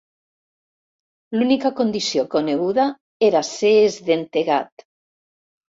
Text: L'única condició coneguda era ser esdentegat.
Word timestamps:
L'única 1.37 1.71
condició 1.81 2.25
coneguda 2.37 2.87
era 3.31 3.47
ser 3.53 3.77
esdentegat. 3.87 4.91